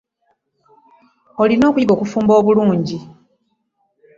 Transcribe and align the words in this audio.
Olina 1.41 1.65
okuyiga 1.69 1.93
okufumba 1.95 2.31
obulungi. 2.39 2.97